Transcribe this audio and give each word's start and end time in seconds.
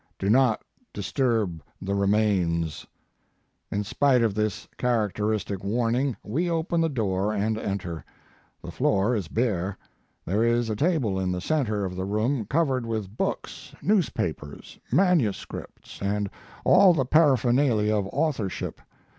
Do 0.17 0.31
not 0.31 0.63
Dis 0.93 1.11
| 1.11 1.11
turb 1.11 1.61
the 1.79 1.93
Remains! 1.93 2.87
"In 3.69 3.83
spite 3.83 4.23
of 4.23 4.33
this 4.33 4.67
characteristic 4.79 5.63
warning 5.63 6.17
we 6.23 6.49
open 6.49 6.81
the 6.81 6.89
door 6.89 7.31
and 7.31 7.55
enter. 7.55 8.03
The 8.63 8.71
floor 8.71 9.15
is 9.15 9.27
bare. 9.27 9.77
There 10.25 10.43
is 10.43 10.71
a 10.71 10.75
table 10.75 11.19
in 11.19 11.31
the 11.31 11.39
center 11.39 11.85
of 11.85 11.95
the 11.95 12.05
room 12.05 12.45
covered 12.45 12.83
with 12.87 13.15
books, 13.15 13.75
news 13.79 14.05
His 14.07 14.13
Life 14.17 14.17
and 14.17 14.17
Work. 14.17 14.25
papers, 14.57 14.79
manuscripts 14.91 16.01
and 16.01 16.31
all 16.65 16.95
the 16.95 17.05
para 17.05 17.37
phernalia 17.37 17.91
of 17.91 18.07
authorship. 18.11 18.81